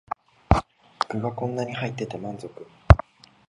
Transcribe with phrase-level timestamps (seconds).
[1.09, 2.51] 具がこんなに入ってて満足